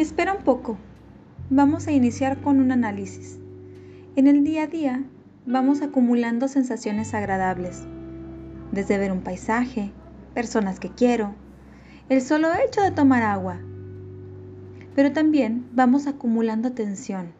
Espera 0.00 0.32
un 0.32 0.44
poco. 0.44 0.78
Vamos 1.50 1.86
a 1.86 1.92
iniciar 1.92 2.40
con 2.40 2.58
un 2.58 2.72
análisis. 2.72 3.38
En 4.16 4.28
el 4.28 4.44
día 4.44 4.62
a 4.62 4.66
día 4.66 5.04
vamos 5.44 5.82
acumulando 5.82 6.48
sensaciones 6.48 7.12
agradables, 7.12 7.82
desde 8.72 8.96
ver 8.96 9.12
un 9.12 9.20
paisaje, 9.20 9.92
personas 10.32 10.80
que 10.80 10.88
quiero, 10.88 11.34
el 12.08 12.22
solo 12.22 12.48
hecho 12.54 12.80
de 12.80 12.92
tomar 12.92 13.22
agua. 13.22 13.58
Pero 14.94 15.12
también 15.12 15.68
vamos 15.74 16.06
acumulando 16.06 16.72
tensión. 16.72 17.32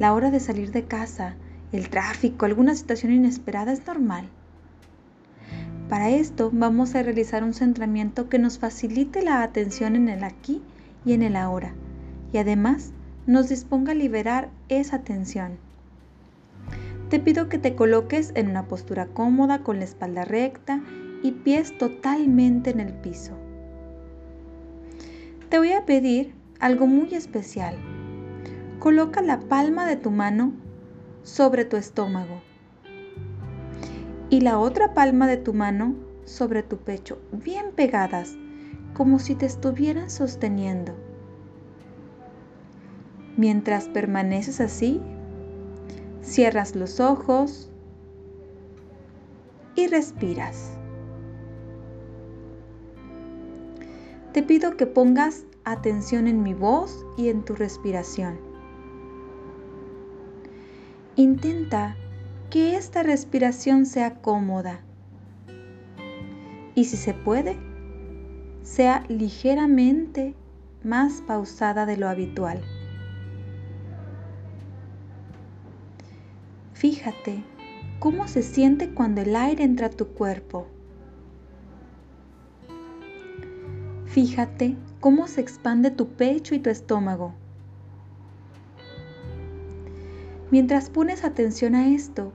La 0.00 0.12
hora 0.12 0.32
de 0.32 0.40
salir 0.40 0.72
de 0.72 0.82
casa, 0.82 1.36
el 1.70 1.88
tráfico, 1.88 2.46
alguna 2.46 2.74
situación 2.74 3.12
inesperada 3.12 3.70
es 3.70 3.86
normal. 3.86 4.28
Para 5.88 6.10
esto 6.10 6.50
vamos 6.52 6.96
a 6.96 7.04
realizar 7.04 7.44
un 7.44 7.54
centramiento 7.54 8.28
que 8.28 8.40
nos 8.40 8.58
facilite 8.58 9.22
la 9.22 9.44
atención 9.44 9.94
en 9.94 10.08
el 10.08 10.24
aquí 10.24 10.60
y 11.04 11.12
en 11.12 11.22
el 11.22 11.36
ahora 11.36 11.74
y 12.32 12.38
además 12.38 12.92
nos 13.26 13.48
disponga 13.48 13.92
a 13.92 13.94
liberar 13.94 14.50
esa 14.68 15.02
tensión. 15.02 15.56
Te 17.08 17.20
pido 17.20 17.48
que 17.48 17.58
te 17.58 17.76
coloques 17.76 18.32
en 18.34 18.50
una 18.50 18.66
postura 18.66 19.06
cómoda 19.06 19.60
con 19.60 19.78
la 19.78 19.84
espalda 19.84 20.24
recta 20.24 20.82
y 21.22 21.30
pies 21.30 21.78
totalmente 21.78 22.70
en 22.70 22.80
el 22.80 22.92
piso. 22.92 23.32
Te 25.48 25.58
voy 25.58 25.72
a 25.72 25.86
pedir 25.86 26.34
algo 26.58 26.86
muy 26.86 27.14
especial. 27.14 27.76
Coloca 28.80 29.22
la 29.22 29.38
palma 29.38 29.86
de 29.86 29.96
tu 29.96 30.10
mano 30.10 30.52
sobre 31.22 31.64
tu 31.64 31.76
estómago 31.76 32.42
y 34.28 34.40
la 34.40 34.58
otra 34.58 34.92
palma 34.92 35.28
de 35.28 35.36
tu 35.36 35.54
mano 35.54 35.94
sobre 36.24 36.62
tu 36.62 36.78
pecho, 36.78 37.18
bien 37.30 37.66
pegadas, 37.76 38.36
como 38.94 39.18
si 39.18 39.34
te 39.34 39.46
estuvieran 39.46 40.08
sosteniendo. 40.08 40.94
Mientras 43.36 43.88
permaneces 43.88 44.60
así, 44.60 45.00
cierras 46.22 46.76
los 46.76 47.00
ojos 47.00 47.70
y 49.74 49.88
respiras. 49.88 50.70
Te 54.32 54.42
pido 54.42 54.76
que 54.76 54.86
pongas 54.86 55.44
atención 55.64 56.28
en 56.28 56.42
mi 56.42 56.54
voz 56.54 57.04
y 57.16 57.28
en 57.28 57.44
tu 57.44 57.54
respiración. 57.54 58.38
Intenta 61.16 61.96
que 62.50 62.76
esta 62.76 63.02
respiración 63.02 63.86
sea 63.86 64.20
cómoda 64.20 64.80
y 66.74 66.84
si 66.84 66.96
se 66.96 67.14
puede, 67.14 67.56
sea 68.64 69.04
ligeramente 69.08 70.34
más 70.82 71.20
pausada 71.20 71.86
de 71.86 71.96
lo 71.96 72.08
habitual. 72.08 72.60
Fíjate 76.72 77.44
cómo 78.00 78.26
se 78.26 78.42
siente 78.42 78.92
cuando 78.92 79.20
el 79.20 79.36
aire 79.36 79.64
entra 79.64 79.86
a 79.86 79.90
tu 79.90 80.08
cuerpo. 80.08 80.66
Fíjate 84.06 84.76
cómo 84.98 85.28
se 85.28 85.40
expande 85.40 85.90
tu 85.90 86.08
pecho 86.08 86.54
y 86.54 86.58
tu 86.58 86.70
estómago. 86.70 87.34
Mientras 90.50 90.88
pones 90.88 91.24
atención 91.24 91.74
a 91.74 91.88
esto, 91.88 92.32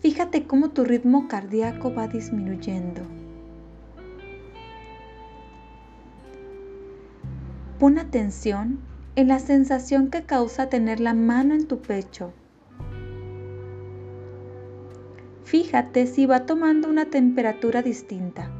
fíjate 0.00 0.46
cómo 0.46 0.70
tu 0.70 0.84
ritmo 0.84 1.28
cardíaco 1.28 1.94
va 1.94 2.08
disminuyendo. 2.08 3.25
Pon 7.78 7.98
atención 7.98 8.80
en 9.16 9.28
la 9.28 9.38
sensación 9.38 10.08
que 10.08 10.22
causa 10.22 10.70
tener 10.70 10.98
la 10.98 11.12
mano 11.12 11.54
en 11.54 11.66
tu 11.66 11.82
pecho. 11.82 12.32
Fíjate 15.44 16.06
si 16.06 16.24
va 16.24 16.46
tomando 16.46 16.88
una 16.88 17.10
temperatura 17.10 17.82
distinta. 17.82 18.50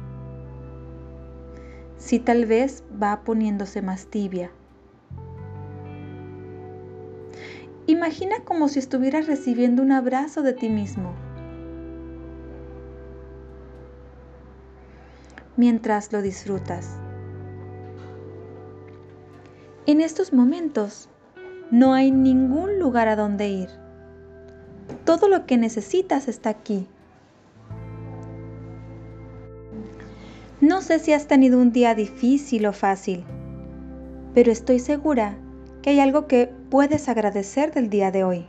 Si 1.97 2.19
tal 2.19 2.45
vez 2.45 2.83
va 3.01 3.23
poniéndose 3.23 3.81
más 3.81 4.05
tibia. 4.05 4.51
Imagina 7.87 8.43
como 8.43 8.67
si 8.67 8.77
estuvieras 8.77 9.25
recibiendo 9.25 9.81
un 9.81 9.93
abrazo 9.93 10.43
de 10.43 10.53
ti 10.53 10.69
mismo. 10.69 11.13
Mientras 15.55 16.13
lo 16.13 16.21
disfrutas. 16.21 16.99
En 19.87 20.01
estos 20.01 20.33
momentos 20.33 21.07
no 21.71 21.93
hay 21.93 22.11
ningún 22.11 22.77
lugar 22.77 23.07
a 23.07 23.15
donde 23.15 23.47
ir. 23.47 23.69
Todo 25.05 25.29
lo 25.29 25.45
que 25.45 25.55
necesitas 25.55 26.27
está 26.27 26.49
aquí. 26.49 26.85
No 30.59 30.81
sé 30.81 30.99
si 30.99 31.13
has 31.13 31.27
tenido 31.27 31.57
un 31.57 31.71
día 31.71 31.95
difícil 31.95 32.65
o 32.65 32.73
fácil, 32.73 33.23
pero 34.33 34.51
estoy 34.51 34.79
segura 34.79 35.37
que 35.81 35.91
hay 35.91 36.01
algo 36.01 36.27
que 36.27 36.51
puedes 36.69 37.07
agradecer 37.07 37.73
del 37.73 37.89
día 37.89 38.11
de 38.11 38.25
hoy. 38.25 38.45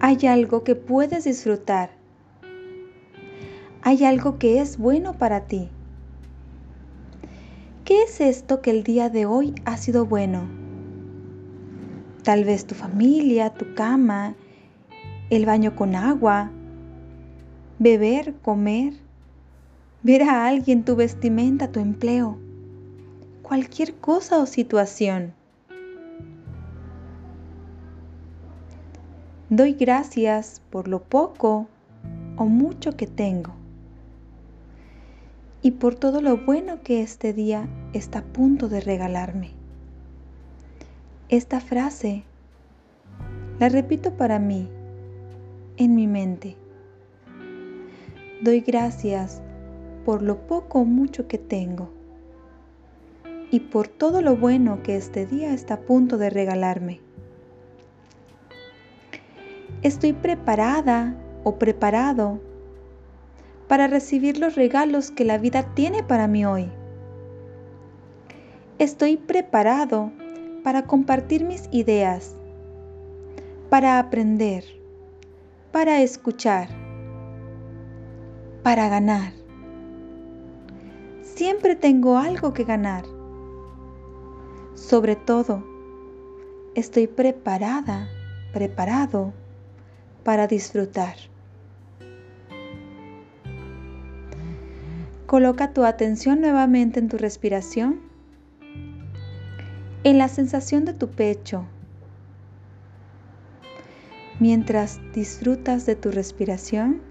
Hay 0.00 0.26
algo 0.26 0.64
que 0.64 0.74
puedes 0.74 1.24
disfrutar. 1.24 1.88
Hay 3.80 4.04
algo 4.04 4.38
que 4.38 4.60
es 4.60 4.76
bueno 4.76 5.14
para 5.14 5.46
ti. 5.46 5.70
¿Qué 7.86 8.02
es 8.02 8.20
esto 8.20 8.62
que 8.62 8.72
el 8.72 8.82
día 8.82 9.10
de 9.10 9.26
hoy 9.26 9.54
ha 9.64 9.76
sido 9.76 10.06
bueno? 10.06 10.48
Tal 12.24 12.42
vez 12.42 12.66
tu 12.66 12.74
familia, 12.74 13.50
tu 13.50 13.76
cama, 13.76 14.34
el 15.30 15.46
baño 15.46 15.76
con 15.76 15.94
agua, 15.94 16.50
beber, 17.78 18.34
comer, 18.42 18.94
ver 20.02 20.24
a 20.24 20.48
alguien, 20.48 20.84
tu 20.84 20.96
vestimenta, 20.96 21.70
tu 21.70 21.78
empleo, 21.78 22.38
cualquier 23.42 23.94
cosa 23.94 24.38
o 24.38 24.46
situación. 24.46 25.32
Doy 29.48 29.74
gracias 29.74 30.60
por 30.70 30.88
lo 30.88 31.04
poco 31.04 31.68
o 32.36 32.46
mucho 32.46 32.96
que 32.96 33.06
tengo 33.06 33.54
y 35.66 35.72
por 35.72 35.96
todo 35.96 36.20
lo 36.20 36.36
bueno 36.36 36.80
que 36.84 37.02
este 37.02 37.32
día 37.32 37.68
está 37.92 38.20
a 38.20 38.22
punto 38.22 38.68
de 38.68 38.80
regalarme. 38.80 39.50
Esta 41.28 41.58
frase 41.58 42.22
la 43.58 43.68
repito 43.68 44.16
para 44.16 44.38
mí, 44.38 44.68
en 45.76 45.96
mi 45.96 46.06
mente. 46.06 46.56
Doy 48.42 48.60
gracias 48.60 49.42
por 50.04 50.22
lo 50.22 50.46
poco 50.46 50.82
o 50.82 50.84
mucho 50.84 51.26
que 51.26 51.38
tengo 51.38 51.90
y 53.50 53.58
por 53.58 53.88
todo 53.88 54.22
lo 54.22 54.36
bueno 54.36 54.84
que 54.84 54.94
este 54.94 55.26
día 55.26 55.52
está 55.52 55.74
a 55.74 55.80
punto 55.80 56.16
de 56.16 56.30
regalarme. 56.30 57.00
Estoy 59.82 60.12
preparada 60.12 61.16
o 61.42 61.58
preparado 61.58 62.40
para 63.68 63.86
recibir 63.86 64.38
los 64.38 64.54
regalos 64.54 65.10
que 65.10 65.24
la 65.24 65.38
vida 65.38 65.74
tiene 65.74 66.02
para 66.02 66.28
mí 66.28 66.44
hoy. 66.44 66.70
Estoy 68.78 69.16
preparado 69.16 70.12
para 70.62 70.84
compartir 70.84 71.44
mis 71.44 71.68
ideas, 71.72 72.36
para 73.70 73.98
aprender, 73.98 74.64
para 75.72 76.02
escuchar, 76.02 76.68
para 78.62 78.88
ganar. 78.88 79.32
Siempre 81.22 81.76
tengo 81.76 82.18
algo 82.18 82.52
que 82.52 82.64
ganar. 82.64 83.04
Sobre 84.74 85.16
todo, 85.16 85.64
estoy 86.74 87.06
preparada, 87.06 88.08
preparado 88.52 89.32
para 90.22 90.46
disfrutar. 90.46 91.16
Coloca 95.26 95.72
tu 95.72 95.84
atención 95.84 96.40
nuevamente 96.40 97.00
en 97.00 97.08
tu 97.08 97.18
respiración, 97.18 98.00
en 100.04 100.18
la 100.18 100.28
sensación 100.28 100.84
de 100.84 100.94
tu 100.94 101.10
pecho, 101.10 101.66
mientras 104.38 105.00
disfrutas 105.12 105.84
de 105.84 105.96
tu 105.96 106.12
respiración. 106.12 107.02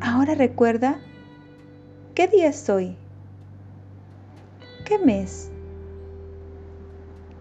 Ahora 0.00 0.34
recuerda 0.34 1.00
qué 2.14 2.26
día 2.26 2.48
es 2.48 2.70
hoy, 2.70 2.96
qué 4.86 4.98
mes, 4.98 5.50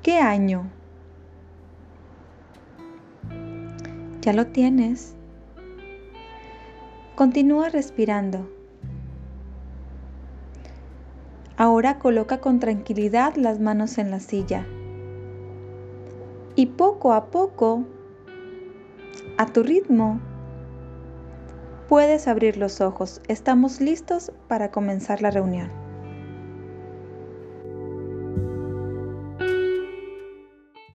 qué 0.03 0.17
año. 0.17 0.69
Ya 4.19 4.33
lo 4.33 4.47
tienes. 4.47 5.15
Continúa 7.15 7.69
respirando. 7.69 8.45
Ahora 11.55 11.97
coloca 11.97 12.41
con 12.41 12.59
tranquilidad 12.59 13.37
las 13.37 13.61
manos 13.61 13.97
en 13.99 14.11
la 14.11 14.19
silla. 14.19 14.65
Y 16.57 16.65
poco 16.65 17.13
a 17.13 17.27
poco, 17.27 17.85
a 19.37 19.45
tu 19.45 19.63
ritmo, 19.63 20.19
puedes 21.87 22.27
abrir 22.27 22.57
los 22.57 22.81
ojos. 22.81 23.21
Estamos 23.29 23.79
listos 23.79 24.33
para 24.49 24.71
comenzar 24.71 25.21
la 25.21 25.31
reunión. 25.31 25.84